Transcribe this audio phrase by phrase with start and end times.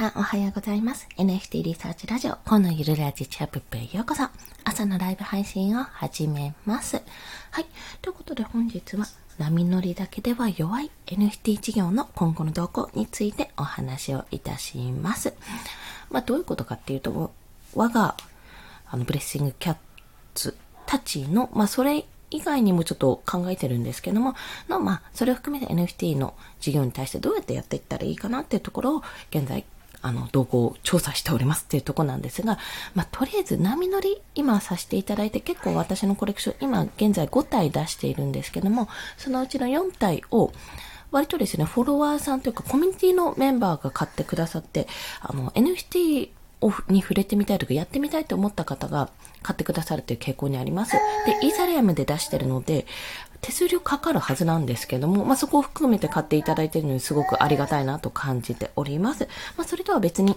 [0.00, 1.06] さんおはようございます。
[1.18, 4.22] NFT リサーチラジオ、本のゆるラジチャップへようこそ。
[4.64, 7.02] 朝のライブ配信を始めます。
[7.50, 7.66] はい。
[8.00, 9.04] ということで本日は、
[9.36, 15.34] 波乗りだけでは弱い NFT 事業の今後の動向についてお話をいたします。
[16.10, 17.30] まあ、どういうことかっていうと、
[17.74, 18.16] 我が、
[18.86, 19.76] あの、ブレッシングキャッ
[20.32, 20.56] ツ
[20.86, 24.34] たちの、まあ、それ以外にもちょっと考えてるんですけども、
[24.66, 29.66] の、まあ、それを含めて NFT の事業に対してどうやってやっていったらいいかなっていうところを、現在、
[30.02, 32.58] あの、動向を調査しておりますっていうとこなんですが、
[32.94, 40.52] まあ、とりあえず波乗り今させていただいて結構私のコレクション今現在5体出しているんですけども、そのうちの4体を
[41.10, 44.86] 割とですね、フォロワーさんというかコミュニティのメンバーが買ってくださって、
[45.20, 46.30] あの、NFT
[46.88, 49.08] に触れてみたいとかやってみたいと思った方が
[49.42, 50.92] 買ってくださるという傾向にあります。
[50.92, 52.86] で、イーサリアムで出してるので、
[53.40, 59.28] 手数料かかるはずなんですけども、まあ、そこを含めて買っていただいているのにすごくありがたいなと感じております。
[59.56, 60.36] まあ、それとは別に、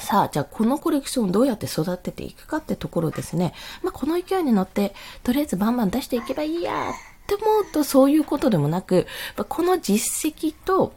[0.00, 3.52] さあ、じゃあこのコレクションをどうやって育てていくかってところですね。
[3.82, 6.94] まあ、この勢いに乗って、とりあえずバンバン出していけばいいやっ
[7.26, 9.06] て思うとそういうことでもなく、
[9.48, 10.92] この実績と、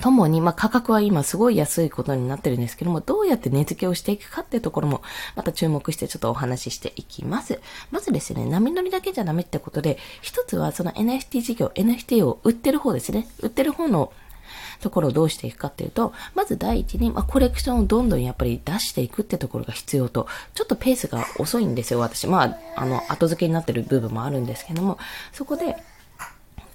[0.00, 5.02] ともに、まあ、価格は今すごい安いことになってるんですけども、どうやって値付けをしていくかっていうところも、
[5.36, 7.60] また注目してちょっとお話ししていきます。
[7.90, 13.28] まずですね、波乗りだけじゃダメってことで、一つはその NFT 事業、NFT を売ってる方ですね。
[13.40, 14.12] 売ってる方の
[14.80, 22.26] ところをどうしていくかっていうと、まず第一に、まあ、コレクションをどんどんやっぱり出していくってところが必要と、ちょっとペースが遅いんですよ、私。
[22.26, 24.98] まあ、あの、後付けになってる部分もあるんですけども、
[25.32, 25.76] そこで、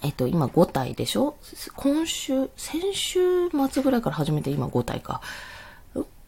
[0.06, 1.36] えっと、今5体でしょ？
[1.76, 5.20] 今週、先週末ぐらいから始めて今5体か。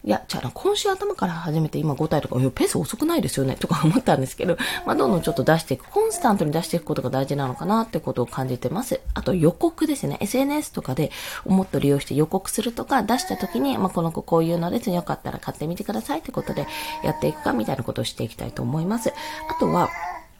[0.04, 4.56] いや、じゃあ今週頭から始めて今5体とか、ペース遅くないですよねとか思ったんですけど、
[4.86, 9.00] まあ、どんどんちょっと出していく、コンスタントに出していくことが大事なのかなってことを感じてます。
[9.14, 10.16] あと予告ですね。
[10.20, 11.10] SNS とかで
[11.44, 16.66] もっと利用して予告するとか、出した時に、まあ、この子こういうのですねよかったら買ってみてくださいってことで
[17.04, 19.12] やっていくかみたいなことをしていきたいと思います。
[19.50, 19.90] あとは、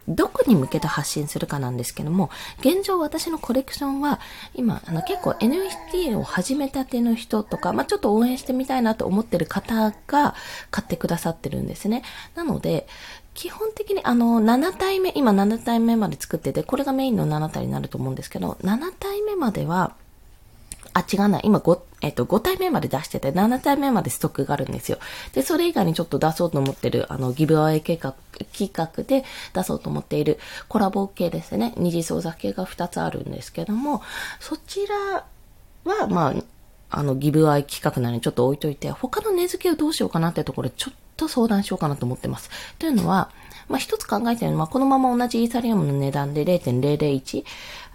[0.09, 2.31] どこに向けて発信するかなんですけども、
[2.61, 4.21] 現状私のコレクションは、
[4.55, 10.35] 今、あの結構 NFT を始めたての人とか、まあ、ちょっと応援してみたいなと思ってる方が
[10.71, 12.03] 買ってくださってるんですね。
[12.35, 12.87] なので、
[13.35, 19.95] 基本的にあの、7体目、今7体目まで作ってて、これがメインの7体になると思うんですけど、7体目までは、
[20.99, 21.41] あ、違うな。
[21.43, 24.99] 今5、えっと、5体目まで出してて、7体目までストックがあるんですよ。
[25.33, 28.15] で、それ以外にちょっと出そうと思ってる、あの、ギブアウェイ計画、
[28.53, 30.39] 企画で出そうと思っている
[30.69, 31.75] コラボ系ですね。
[31.77, 34.03] 二次創作系が2つあるんですけども、
[34.41, 35.25] そちら
[35.85, 36.35] は、まあ、
[36.91, 42.51] あの、ギブアイ企画なのにちょっと置いといて、他の値付けをどうしようかなってところちょっと相談しようかなと思ってます。
[42.79, 43.31] というのは、
[43.69, 47.45] まあ、一つ考えてるのは、このまま同じイーサリアムの値段で0.001、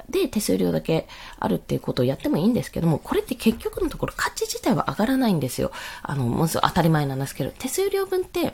[0.09, 1.07] で手数料だけ
[1.39, 5.71] あるっていうことをやってもいいんですけども、これって結局のところ価値自体は上がらないんですよ。
[6.01, 8.53] あの、もう当たり前なんですけど、手数料分って、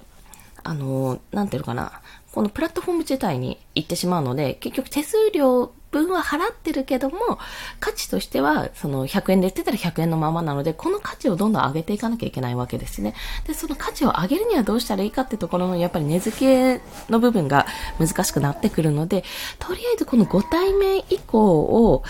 [0.70, 2.00] あの、なんていうのかな、
[2.32, 7.40] このプラットフォーム自体に行ってしまうので、結局手数料分は払ってるけども、
[7.80, 13.16] 価値としては、その100円で売ってたら100円のままなので、この価値をどんどん上げていかなきゃいけないわけですね。
[13.48, 17.66] で、その価値を上げるにはどうしたらいいかってところの、やっぱり値付けの部分が
[17.98, 19.24] 難しくなってくるので、
[19.58, 22.04] とりあえずこの5体目以降を、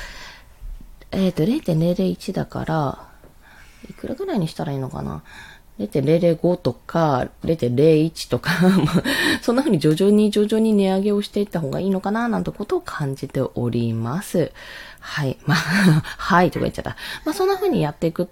[1.11, 3.07] えっ、ー、と、0.001だから、
[3.89, 5.23] いくらぐらいにしたらいいのかな
[5.79, 8.51] 0.005とか0.01とか
[9.41, 14.51] そんな風に徐々に徐々に値上げをしていった方がいいのかななんてことを感じております。
[14.99, 15.37] はい。
[15.45, 15.57] まあ
[16.17, 16.97] はいとか言っちゃった。
[17.23, 18.29] まあそんな風にやっていく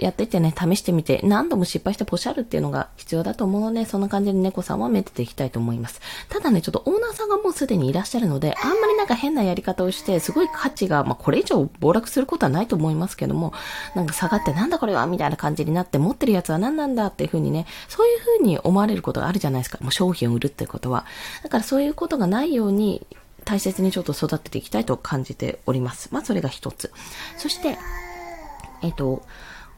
[0.00, 6.00] やっててね、試してみて、何度も失敗してポシャるっていうのが必要だと思うので、そんな感じで猫さんはめでていきたいと思います。
[6.28, 13.52] ただね、ちょっとオーナーさんがもうすでにいらっしゃるので、あんまりなんか変なやり方をして、すごい価値が、まあこれ以上暴落することはないと思いますけども、
[13.94, 19.78] なんか下がってなんだこれはみたいな感じになって、持ってるやつは何なんだっていう風にね、そういう風に思われることがあるじゃないですか。
[19.80, 21.04] もう商品を売るってことは。
[21.42, 23.06] だからそういうことがないように、
[23.44, 26.08] 大切にちょっと育てていきたいと感じております。
[26.12, 26.92] まあ、それが一つ。
[27.36, 27.78] そして、
[28.82, 29.22] えっ、と、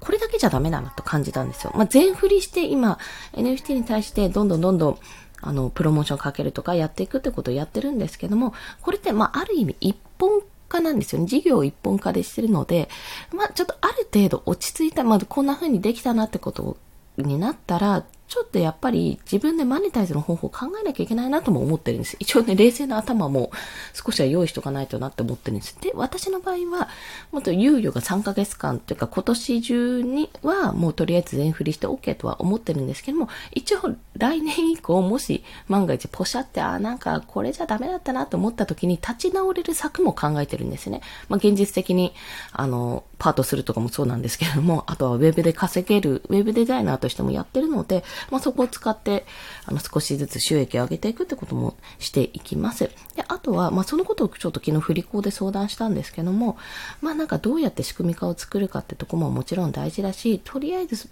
[0.02, 1.72] これだけじゃダメだなと感じたんですよ。
[1.76, 2.98] まあ、全振りして今、
[3.34, 4.98] NFT に対してどんどんどんどん、
[5.40, 11.28] あの、プロモーションかけるとかやっていくってことをやってるんですけども、これって、まあ、ある意味一本化なんですよね。
[11.28, 12.88] 事業一本化でしてるので、
[13.32, 16.76] まあ、ちょっとある程度落ち着いた、まあ、こんな風にできたなってこと
[17.16, 22.16] になったら、ちょっとやっぱり自分でマネタイズの方法を考えなきゃいけないなとも思ってるんです。
[22.18, 23.50] 一応ね、冷静な頭も
[23.92, 25.78] 少しは用意しとかないとなって思ってるんです。
[25.82, 26.88] で、私の場合は、
[27.30, 41.02] もっと猶予が3ヶ月間というか今年中にはもうとりあえず全振りして OK とは思ってるんですけども、一応来年以降もし万が一ポシャって、あ、なんかこれじゃダメだったなと思った時に立ち直れる策も考えてるんですね。
[41.28, 42.14] まあ現実的に、
[42.52, 49.24] あの、パートするとかもそうなんですけれども、あとはウェブで稼げる、ウェブデザイナーとしてもやってるので、まあ、そこを使って、
[49.64, 52.90] あの、少しずつ収益を上げていくってこともしていきます。
[53.16, 56.56] で、あとは、まあ、そのことをちょっと昨日振り子で相談したんですけども、
[57.00, 61.08] まあ、なんかどうやって仕組み化を作るかってとこももちろん大事だし、とりあえず、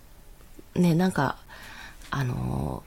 [0.74, 1.36] ね、なんか、
[2.12, 2.82] あの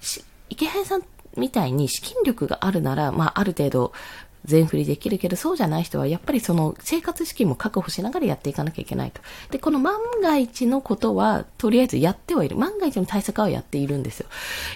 [0.49, 1.03] 池原さん
[1.37, 3.93] みたいに資金力があるなら、まあ、ある程度、
[4.45, 9.22] 全振りできるけど、そうじゃない人はやっぱりその生活資金も確保しながらやっていかなきゃいけないと。
[9.51, 12.56] で、この万が一のことは、とりあえずやってはいる。
[12.56, 14.28] 万が一の対策はやっているんですよ。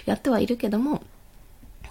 [0.06, 1.02] やってはいるけども、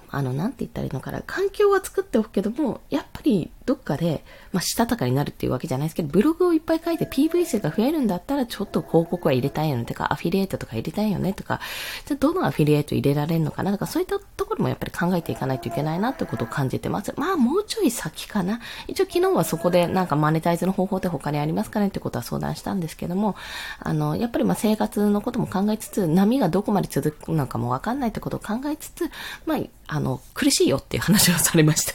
[0.09, 1.21] あの、なんて言ったらいいのかな。
[1.25, 4.23] 環境は作っておくけども、やっぱりどっかで、
[4.53, 11.59] まあ、したたかになるっていうわけじゃないですけど、ブログをいっぱい書いて PV 数が増えるんだったら、ちょっと広告は入れたいよねとか、アフィリエイトとか入れたいよねとか、
[12.05, 17.13] じゃどのアフィリエイト入れられるのかなとか、そういったところもやっぱり考えていかないといけないなってことを感じてます。
[17.17, 18.61] まあ、もうちょい先かな。
[18.87, 23.35] 一応昨日はそこでなんかマネタイズの方法って他にありますかねってことは相談したんですけども、
[23.79, 29.09] あの、やっぱりま生活のことも考えつつ、波がどこまで続くのかもわかんないってことを考えつつ、
[29.45, 29.59] まあ、
[29.89, 31.93] あの、苦しいよっていう話をされました。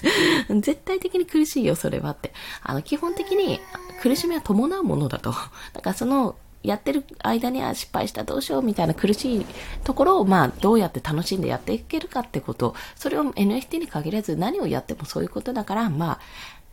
[0.60, 2.32] 絶対的に苦しいよ、それはって。
[2.62, 3.60] あの、基本的に
[4.00, 5.34] 苦しみは伴うものだと。
[5.72, 9.46] だからその、やってる間には失敗したどうしようみたいな苦しい
[9.82, 16.20] ところをまあどうやって楽しんでやっていけるかってこと、それを NFT に限らず何をやってもそういうことだからまあ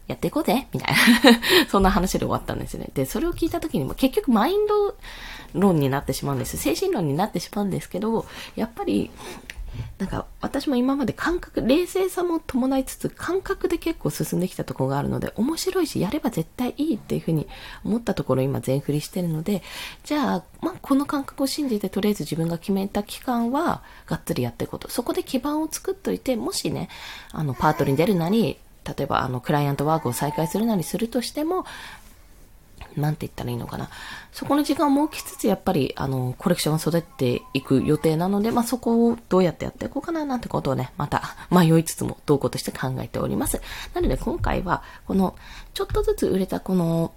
[0.10, 1.40] やっていこうぜみたいな
[1.70, 2.90] そんな話で終わったんですね。
[2.94, 4.96] で、それを聞いた時にも結局マインド
[5.54, 6.58] 論になってしまうんです。
[6.58, 8.26] 精神論になってしまうんですけど、
[8.56, 9.12] やっぱり
[9.98, 17.48] なんか私も今まで感覚、冷静さも伴いつつ感覚で結構進んできたところがあるので面白いしやれば絶対いいっていうふうに
[17.84, 19.62] 思ったところ今全振りしてるので
[20.04, 24.90] じゃあ、まあ、この感覚を信じてとりあえず自分が決めた期間はがっつりやっていくこと。
[24.90, 26.90] そこで基盤を作っといてもしね、
[27.32, 31.66] あのパートに出るなり例えばあのクライアントワークを再開するなりするとしても
[32.96, 33.90] なんて言ったらいいのかな。
[34.32, 43.62] そこの時間を設けつつ、やっぱり、あの、コレクションを育っていく予定なので、まあ、そこをどうやってやっていこうかな、なんてことをね、また迷いつつも、動向として考えております。
[43.94, 45.36] なので、今回は、この、
[45.74, 47.14] ちょっとずつ売れたこの、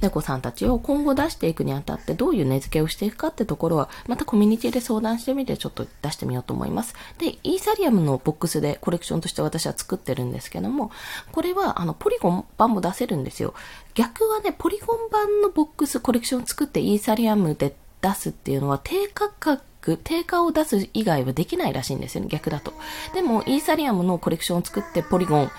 [0.00, 6.94] 猫さんたちを今後出していくにあたってどういう値付けをしていくかってところは、またコミュニティで相談してみてちょっと出してみようと思います。
[7.18, 10.90] で、イーサリアムのボックスでコレクションとして私は作ってるんですけども、
[11.32, 13.54] これはあのポリゴン版も出せるんですよ。
[13.94, 22.72] 逆はね、ポリゴン版のボックスコレクションを作ってイーサリアムで出すっていうのは低価格定価を出す以外はできないらしいんですよね、逆だと。
[23.14, 25.50] でも、イーサリアムのコレクションを作ってポリゴン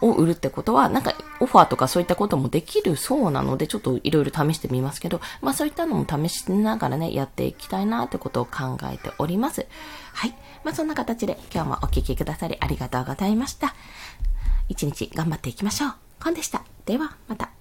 [0.00, 9.66] を売るってことは、なんかオファーとかそういったこともできるそうなので、ちょっといろいろ試してみますけど、まあそういったのも試しながらね、やっていきたいなってことを考えております。
[10.14, 10.36] はい。
[10.64, 13.74] まあそんな形で今日もお聴きくださりありがとうございました。
[14.68, 15.94] 一日頑張っていきましょう。
[16.22, 16.64] コンでした。
[16.84, 17.57] では、また。